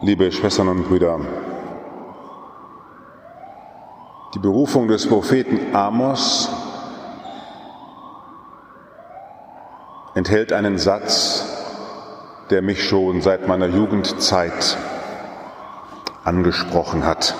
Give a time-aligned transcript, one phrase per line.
[0.00, 1.18] liebe Schwestern und Brüder,
[4.34, 6.48] die Berufung des Propheten Amos
[10.14, 11.44] enthält einen Satz,
[12.50, 14.76] der mich schon seit meiner Jugendzeit
[16.22, 17.34] angesprochen hat.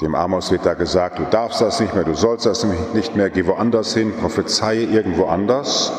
[0.00, 3.30] Dem Amos wird da gesagt, du darfst das nicht mehr, du sollst das nicht mehr,
[3.30, 5.92] geh woanders hin, prophezeie irgendwo anders.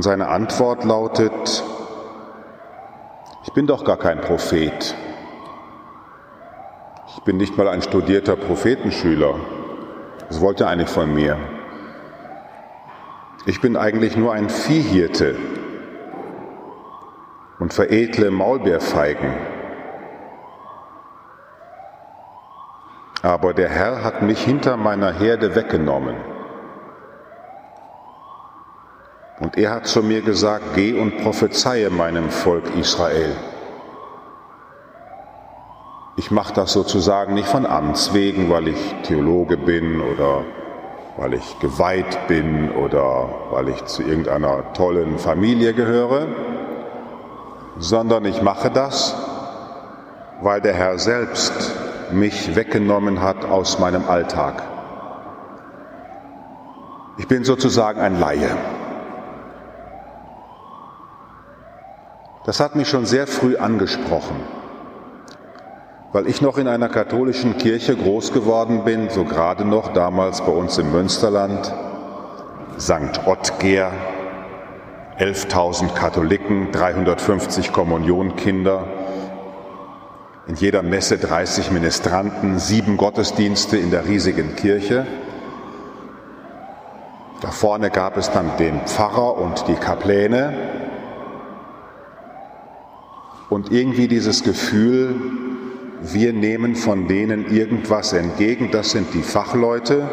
[0.00, 1.62] Und seine Antwort lautet,
[3.44, 4.94] ich bin doch gar kein Prophet.
[7.14, 9.34] Ich bin nicht mal ein studierter Prophetenschüler.
[10.30, 11.36] Was wollt ihr eigentlich von mir?
[13.44, 15.36] Ich bin eigentlich nur ein Viehhirte
[17.58, 19.34] und veredle Maulbeerfeigen.
[23.20, 26.29] Aber der Herr hat mich hinter meiner Herde weggenommen.
[29.40, 33.34] Und er hat zu mir gesagt, geh und prophezeie meinem Volk Israel.
[36.16, 40.44] Ich mache das sozusagen nicht von Amts wegen, weil ich Theologe bin oder
[41.16, 46.26] weil ich geweiht bin oder weil ich zu irgendeiner tollen Familie gehöre,
[47.78, 49.16] sondern ich mache das,
[50.42, 51.52] weil der Herr selbst
[52.12, 54.62] mich weggenommen hat aus meinem Alltag.
[57.16, 58.50] Ich bin sozusagen ein Laie.
[62.44, 64.36] Das hat mich schon sehr früh angesprochen,
[66.12, 70.52] weil ich noch in einer katholischen Kirche groß geworden bin, so gerade noch damals bei
[70.52, 71.70] uns im Münsterland,
[72.78, 73.26] St.
[73.26, 73.92] Ottger,
[75.18, 78.86] 11.000 Katholiken, 350 Kommunionkinder,
[80.46, 85.06] in jeder Messe 30 Ministranten, sieben Gottesdienste in der riesigen Kirche.
[87.42, 90.89] Da vorne gab es dann den Pfarrer und die Kapläne.
[93.50, 95.14] Und irgendwie dieses Gefühl,
[96.00, 100.08] wir nehmen von denen irgendwas entgegen, das sind die Fachleute.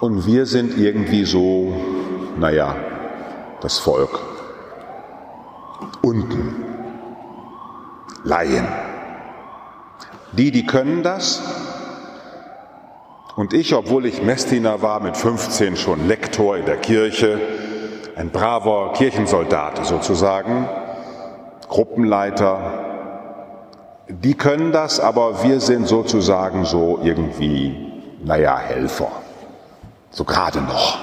[0.00, 1.74] Und wir sind irgendwie so,
[2.38, 2.74] naja,
[3.60, 4.20] das Volk.
[6.00, 6.64] Unten.
[8.24, 8.66] Laien.
[10.32, 11.42] Die, die können das.
[13.36, 17.38] Und ich, obwohl ich Messdiener war, mit 15 schon Lektor in der Kirche,
[18.20, 20.68] ein braver Kirchensoldat sozusagen,
[21.68, 22.84] Gruppenleiter,
[24.08, 27.90] die können das, aber wir sind sozusagen so irgendwie,
[28.22, 29.10] naja, Helfer.
[30.10, 30.98] So gerade noch.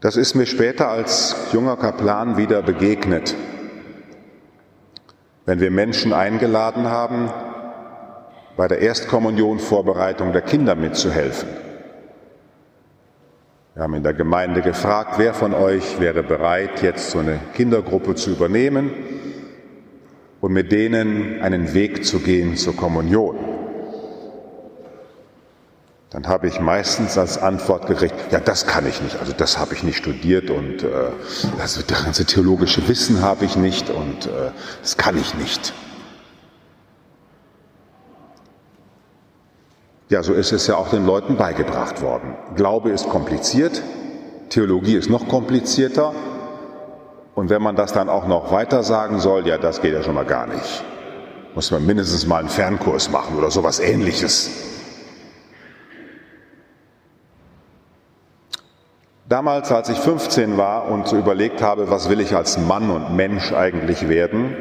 [0.00, 3.34] Das ist mir später als junger Kaplan wieder begegnet.
[5.44, 7.30] Wenn wir Menschen eingeladen haben,
[8.56, 11.73] bei der Erstkommunionvorbereitung der Kinder mitzuhelfen.
[13.74, 18.14] Wir haben in der Gemeinde gefragt, wer von euch wäre bereit, jetzt so eine Kindergruppe
[18.14, 18.90] zu übernehmen
[20.40, 23.36] und mit denen einen Weg zu gehen zur Kommunion
[26.14, 29.74] dann habe ich meistens als Antwort gekriegt, ja, das kann ich nicht, also das habe
[29.74, 30.86] ich nicht studiert und äh,
[31.60, 35.74] also das ganze theologische Wissen habe ich nicht und äh, das kann ich nicht.
[40.10, 42.36] Ja, so ist es ja auch den Leuten beigebracht worden.
[42.56, 43.82] Glaube ist kompliziert,
[44.50, 46.12] Theologie ist noch komplizierter
[47.34, 50.14] und wenn man das dann auch noch weiter sagen soll, ja, das geht ja schon
[50.14, 50.84] mal gar nicht.
[51.54, 54.50] Muss man mindestens mal einen Fernkurs machen oder sowas ähnliches.
[59.26, 63.16] Damals, als ich 15 war und so überlegt habe, was will ich als Mann und
[63.16, 64.54] Mensch eigentlich werden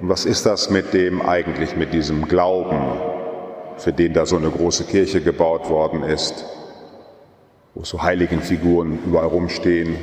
[0.00, 3.07] und was ist das mit dem eigentlich, mit diesem Glauben,
[3.78, 6.44] für den da so eine große Kirche gebaut worden ist,
[7.74, 9.96] wo so Heiligenfiguren überall rumstehen,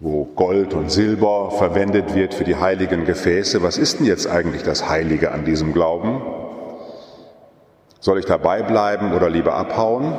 [0.00, 3.62] wo Gold und Silber verwendet wird für die heiligen Gefäße.
[3.62, 6.20] Was ist denn jetzt eigentlich das Heilige an diesem Glauben?
[8.00, 10.12] Soll ich dabei bleiben oder lieber abhauen?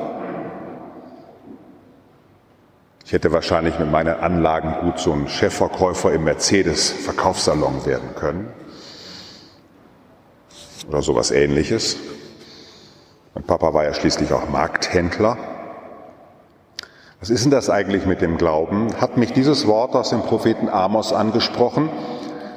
[3.06, 8.48] Ich hätte wahrscheinlich mit meinen Anlagen gut so ein Chefverkäufer im Mercedes-Verkaufssalon werden können.
[10.88, 11.98] Oder sowas ähnliches.
[13.34, 15.38] Mein Papa war ja schließlich auch Markthändler.
[17.20, 19.00] Was ist denn das eigentlich mit dem Glauben?
[19.02, 21.90] Hat mich dieses Wort aus dem Propheten Amos angesprochen,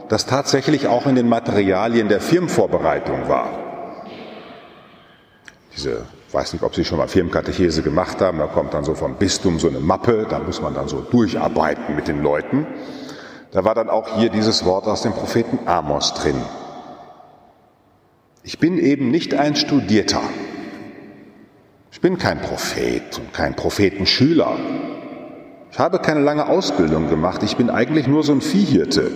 [0.09, 3.49] das tatsächlich auch in den Materialien der Firmenvorbereitung war.
[5.75, 8.39] Diese weiß nicht, ob Sie schon mal Firmenkatechese gemacht haben.
[8.39, 11.97] Da kommt dann so vom Bistum so eine Mappe, da muss man dann so durcharbeiten
[11.97, 12.67] mit den Leuten.
[13.53, 16.43] Da war dann auch hier dieses Wort aus dem Propheten Amos drin.
[18.49, 20.23] Ich bin eben nicht ein Studierter.
[21.93, 24.57] Ich bin kein Prophet und kein Prophetenschüler.
[25.71, 27.43] Ich habe keine lange Ausbildung gemacht.
[27.43, 29.11] Ich bin eigentlich nur so ein Viehhirte.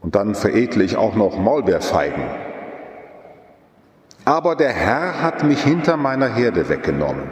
[0.00, 2.24] Und dann veredle ich auch noch Maulbeerfeigen.
[4.24, 7.28] Aber der Herr hat mich hinter meiner Herde weggenommen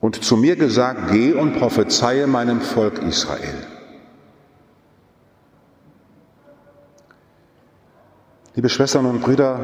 [0.00, 3.66] und zu mir gesagt, geh und prophezeie meinem Volk Israel.
[8.60, 9.58] Liebe Schwestern und Brüder,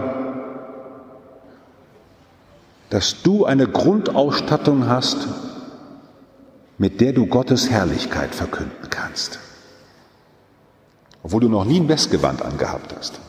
[2.88, 5.28] dass du eine Grundausstattung hast,
[6.78, 9.38] mit der du Gottes Herrlichkeit verkünden kannst,
[11.22, 13.20] obwohl du noch nie ein Westgewand angehabt hast.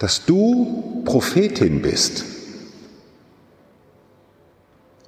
[0.00, 2.24] Dass du Prophetin bist,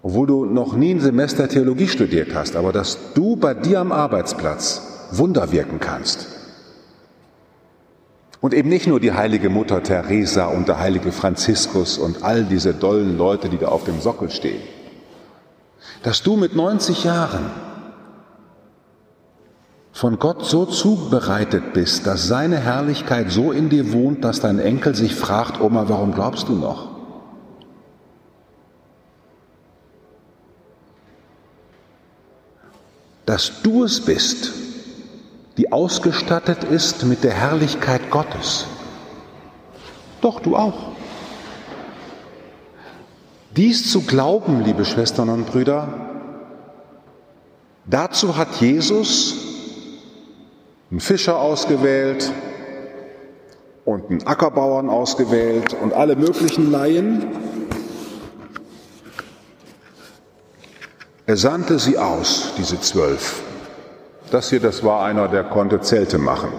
[0.02, 3.90] obwohl du noch nie ein Semester Theologie studiert hast, aber dass du bei dir am
[3.90, 6.33] Arbeitsplatz Wunder wirken kannst.
[8.44, 12.74] Und eben nicht nur die heilige Mutter Teresa und der heilige Franziskus und all diese
[12.74, 14.60] dollen Leute, die da auf dem Sockel stehen.
[16.02, 17.50] Dass du mit 90 Jahren
[19.92, 24.94] von Gott so zubereitet bist, dass seine Herrlichkeit so in dir wohnt, dass dein Enkel
[24.94, 26.90] sich fragt, Oma, warum glaubst du noch?
[33.24, 34.52] Dass du es bist,
[35.56, 38.66] die ausgestattet ist mit der Herrlichkeit Gottes.
[40.20, 40.92] Doch, du auch.
[43.56, 45.88] Dies zu glauben, liebe Schwestern und Brüder,
[47.84, 49.34] dazu hat Jesus
[50.90, 52.32] einen Fischer ausgewählt
[53.84, 57.26] und einen Ackerbauern ausgewählt und alle möglichen Laien.
[61.26, 63.42] Er sandte sie aus, diese zwölf.
[64.34, 66.52] Das hier, das war einer, der konnte Zelte machen.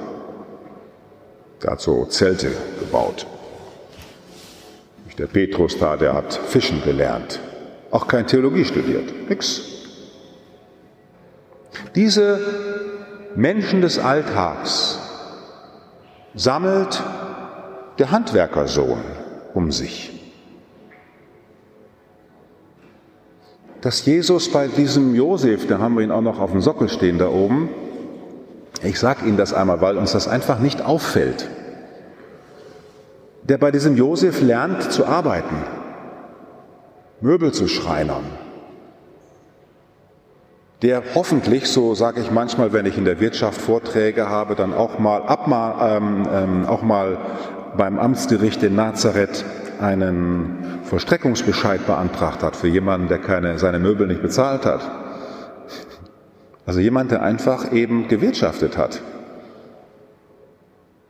[1.61, 2.49] Der hat so Zelte
[2.79, 3.27] gebaut.
[5.17, 7.41] Der Petrus da, der hat Fischen gelernt.
[7.91, 9.27] Auch kein Theologie studiert.
[9.27, 9.61] Nix.
[11.95, 12.39] Diese
[13.35, 14.97] Menschen des Alltags
[16.33, 17.03] sammelt
[17.99, 19.01] der Handwerkersohn
[19.53, 20.14] um sich.
[23.85, 27.19] Dass Jesus bei diesem Josef, da haben wir ihn auch noch auf dem Sockel stehen
[27.19, 27.69] da oben,
[28.81, 31.47] ich sage Ihnen das einmal, weil uns das einfach nicht auffällt,
[33.43, 35.55] der bei diesem Josef lernt zu arbeiten,
[37.21, 38.23] Möbel zu schreinern,
[40.81, 44.97] der hoffentlich, so sage ich manchmal, wenn ich in der Wirtschaft Vorträge habe, dann auch
[44.97, 47.19] mal, abmal, ähm, ähm, auch mal
[47.77, 49.45] beim Amtsgericht in Nazareth
[49.79, 54.81] einen Vollstreckungsbescheid beantragt hat für jemanden, der keine, seine Möbel nicht bezahlt hat.
[56.65, 59.01] Also jemand, der einfach eben gewirtschaftet hat.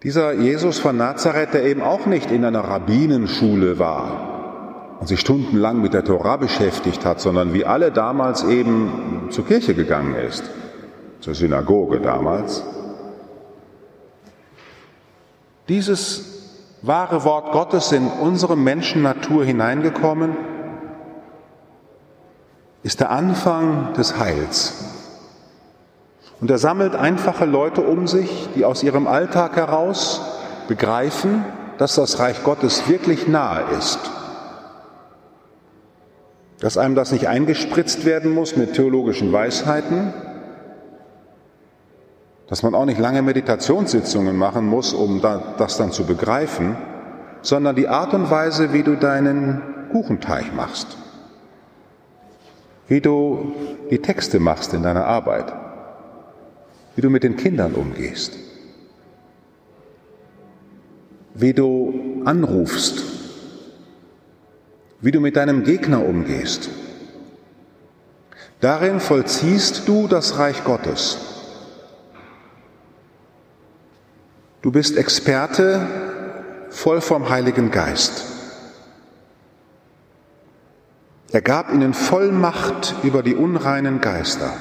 [0.04, 5.82] Dieser Jesus von Nazareth, der eben auch nicht in einer Rabbinenschule war und sich stundenlang
[5.82, 10.50] mit der Tora beschäftigt hat, sondern wie alle damals eben zur Kirche gegangen ist,
[11.20, 12.64] zur Synagoge damals.
[15.68, 16.35] Dieses
[16.88, 20.36] wahre Wort Gottes in unsere Menschennatur hineingekommen,
[22.84, 24.86] ist der Anfang des Heils.
[26.40, 30.22] Und er sammelt einfache Leute um sich, die aus ihrem Alltag heraus
[30.68, 31.46] begreifen,
[31.78, 34.00] dass das Reich Gottes wirklich nahe ist.
[36.60, 40.14] Dass einem das nicht eingespritzt werden muss mit theologischen Weisheiten,
[42.48, 46.78] dass man auch nicht lange Meditationssitzungen machen muss, um das dann zu begreifen,
[47.42, 49.62] sondern die Art und Weise, wie du deinen
[49.92, 50.98] Kuchenteig machst,
[52.88, 53.54] wie du
[53.90, 55.54] die Texte machst in deiner Arbeit,
[56.96, 58.34] wie du mit den Kindern umgehst,
[61.34, 63.04] wie du anrufst,
[65.02, 66.70] wie du mit deinem Gegner umgehst.
[68.62, 71.35] Darin vollziehst du das Reich Gottes.
[74.66, 75.86] Du bist Experte
[76.72, 78.24] voll vom Heiligen Geist.
[81.32, 84.54] Er gab ihnen Vollmacht über die unreinen Geister.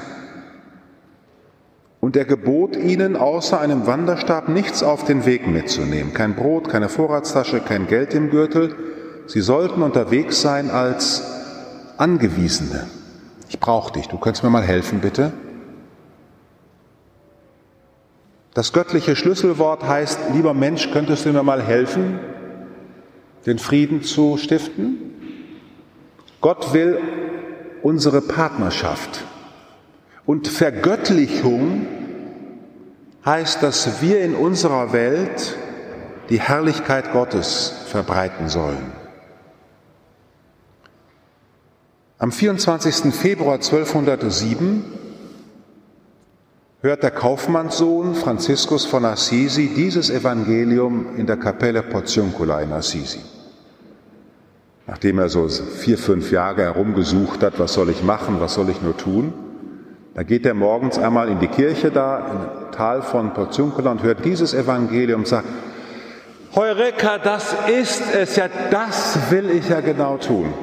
[2.01, 6.13] Und er gebot ihnen, außer einem Wanderstab nichts auf den Weg mitzunehmen.
[6.13, 8.75] Kein Brot, keine Vorratstasche, kein Geld im Gürtel.
[9.25, 11.23] Sie sollten unterwegs sein als
[11.97, 12.85] Angewiesene.
[13.49, 15.33] Ich brauche dich, du könntest mir mal helfen, bitte.
[18.55, 22.21] Das göttliche Schlüsselwort heißt, lieber Mensch, könntest du mir mal helfen,
[23.45, 24.97] den Frieden zu stiften?
[26.39, 26.97] Gott will
[27.83, 29.25] unsere Partnerschaft
[30.25, 31.85] und Vergöttlichung
[33.25, 35.57] heißt, dass wir in unserer Welt
[36.29, 38.93] die Herrlichkeit Gottes verbreiten sollen.
[42.19, 43.13] Am 24.
[43.13, 45.04] Februar 1207
[46.85, 53.21] hört der Kaufmannssohn Franziskus von Assisi dieses Evangelium in der Kapelle Portiuncula in Assisi.
[54.85, 58.83] Nachdem er so vier, fünf Jahre herumgesucht hat, was soll ich machen, was soll ich
[58.83, 59.33] nur tun,
[60.13, 64.23] da geht er morgens einmal in die Kirche da, im Tal von Portiuncula und hört
[64.23, 65.47] dieses Evangelium und sagt,
[66.53, 70.53] Heureka, das ist es ja, das will ich ja genau tun.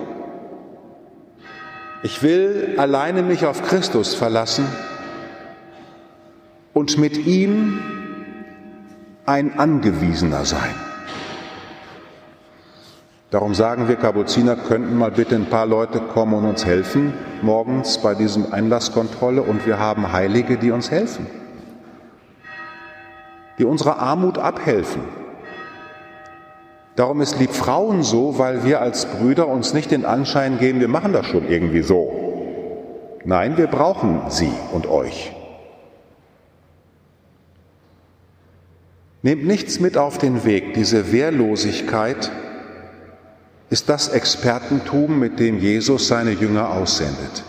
[2.05, 4.65] Ich will alleine mich auf Christus verlassen
[6.73, 7.81] und mit ihm
[9.27, 10.75] ein Angewiesener sein.
[13.31, 17.97] Darum sagen wir Kapuziner, könnten mal bitte ein paar Leute kommen und uns helfen morgens
[17.99, 21.27] bei diesem Einlasskontrolle und wir haben Heilige, die uns helfen,
[23.59, 25.03] die unserer Armut abhelfen.
[26.95, 30.89] Darum ist lieb Frauen so, weil wir als Brüder uns nicht den Anschein geben, wir
[30.89, 32.13] machen das schon irgendwie so.
[33.25, 35.33] Nein, wir brauchen sie und euch.
[39.23, 40.75] Nehmt nichts mit auf den Weg.
[40.75, 42.33] Diese Wehrlosigkeit
[43.71, 47.45] ist das Expertentum, mit dem Jesus seine Jünger aussendet.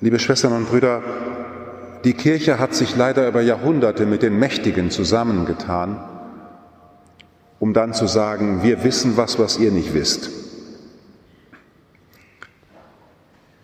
[0.00, 1.02] Liebe Schwestern und Brüder,
[2.02, 6.02] die Kirche hat sich leider über Jahrhunderte mit den Mächtigen zusammengetan,
[7.60, 10.30] um dann zu sagen, wir wissen was, was ihr nicht wisst.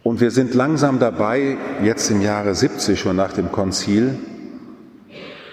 [0.04, 4.16] Und wir sind langsam dabei, jetzt im Jahre 70 schon nach dem Konzil,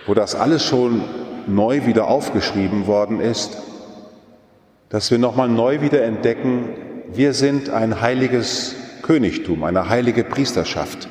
[0.06, 1.04] wo das alles schon
[1.48, 3.58] neu wieder aufgeschrieben worden ist,
[4.90, 6.70] dass wir nochmal neu wieder entdecken,
[7.14, 11.08] wir sind ein heiliges Königtum, eine heilige Priesterschaft.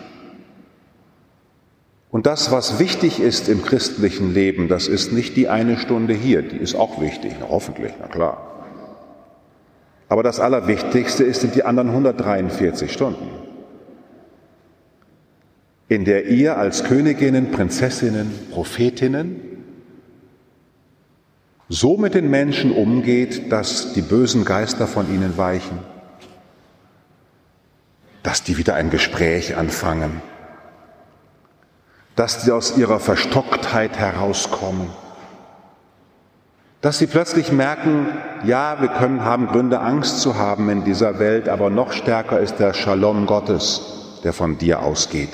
[2.11, 6.43] Und das, was wichtig ist im christlichen Leben, das ist nicht die eine Stunde hier,
[6.43, 8.51] die ist auch wichtig, hoffentlich, na klar.
[10.09, 13.29] Aber das Allerwichtigste ist sind die anderen 143 Stunden
[15.89, 19.41] in der ihr als Königinnen, Prinzessinnen, Prophetinnen
[21.69, 25.79] so mit den Menschen umgeht, dass die bösen Geister von ihnen weichen,
[28.23, 30.23] dass die wieder ein Gespräch anfangen,
[32.17, 34.89] dass sie aus ihrer Verstocktheit herauskommen,
[36.81, 38.09] dass sie plötzlich merken,
[38.45, 42.57] ja, wir können haben Gründe, Angst zu haben in dieser Welt, aber noch stärker ist
[42.57, 45.31] der Shalom Gottes, der von dir ausgeht.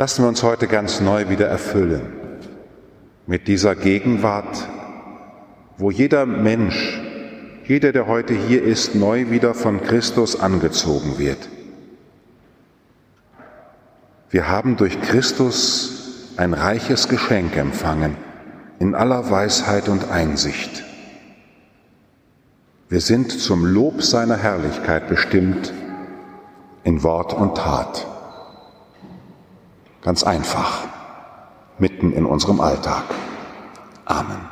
[0.00, 2.00] Lassen wir uns heute ganz neu wieder erfüllen
[3.26, 4.66] mit dieser Gegenwart,
[5.76, 6.98] wo jeder Mensch,
[7.66, 11.50] jeder, der heute hier ist, neu wieder von Christus angezogen wird.
[14.30, 18.16] Wir haben durch Christus ein reiches Geschenk empfangen
[18.78, 20.82] in aller Weisheit und Einsicht.
[22.88, 25.74] Wir sind zum Lob seiner Herrlichkeit bestimmt
[26.84, 28.09] in Wort und Tat.
[30.02, 30.84] Ganz einfach,
[31.78, 33.04] mitten in unserem Alltag.
[34.06, 34.49] Amen.